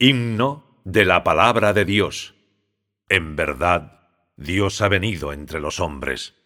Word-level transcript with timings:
Himno 0.00 0.80
de 0.84 1.04
la 1.04 1.24
palabra 1.24 1.72
de 1.72 1.84
Dios. 1.84 2.36
En 3.08 3.34
verdad, 3.34 4.10
Dios 4.36 4.80
ha 4.80 4.86
venido 4.86 5.32
entre 5.32 5.58
los 5.58 5.80
hombres. 5.80 6.36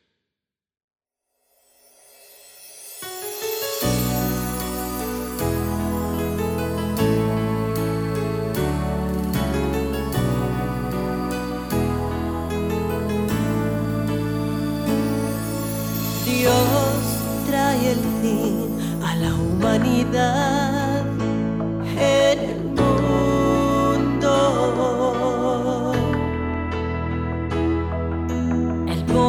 Dios 16.24 17.44
trae 17.46 17.92
el 17.92 17.98
fin 18.22 19.02
a 19.02 19.14
la 19.16 19.34
humanidad 19.34 20.81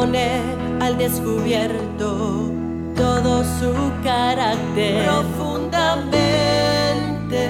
Al 0.04 0.98
descubierto 0.98 2.50
todo 2.94 3.42
su 3.42 3.72
carácter 4.02 5.02
profundamente. 5.02 7.48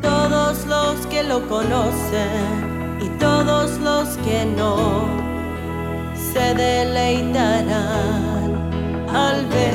Todos 0.00 0.66
los 0.66 1.06
que 1.08 1.22
lo 1.22 1.46
conocen 1.48 2.98
y 2.98 3.10
todos 3.18 3.78
los 3.80 4.16
que 4.24 4.46
no 4.56 5.04
se 6.14 6.54
deleitarán 6.54 7.76
al 9.14 9.44
verlo. 9.48 9.69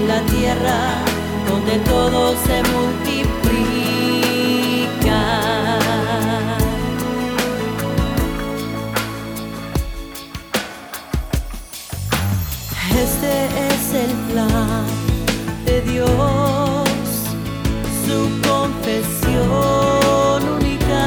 En 0.00 0.08
la 0.08 0.20
tierra 0.22 0.80
donde 1.48 1.78
todo 1.80 2.34
se 2.46 2.62
multiplica. 2.74 3.20
Este 13.04 13.32
es 13.68 13.94
el 14.04 14.12
plan 14.30 14.84
de 15.66 15.76
Dios, 15.82 16.08
su 18.06 18.18
confesión 18.48 20.38
única. 20.56 21.02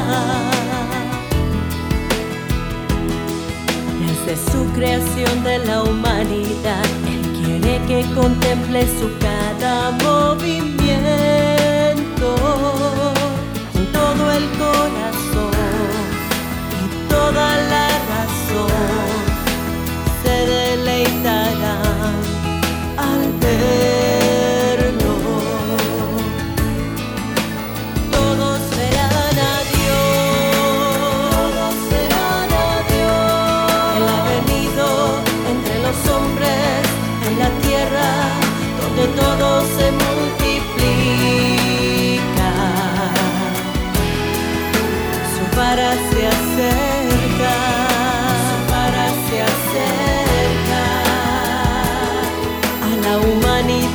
Desde 4.00 4.33
su 4.52 4.61
creación 4.73 5.44
de 5.44 5.55
la 5.59 5.83
humanidad, 5.83 7.03
que 7.88 8.06
contemple 8.14 8.86
su 9.00 9.09
cada 9.20 9.92
movimiento 10.03 10.83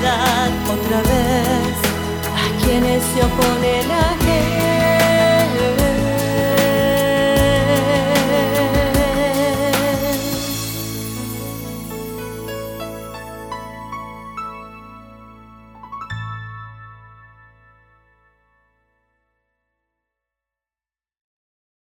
otra 0.04 1.02
vez, 1.02 1.76
a 2.34 2.64
quienes 2.64 3.02
se 3.02 3.24
oponen 3.24 3.90
a 3.90 4.12
él. 4.12 4.47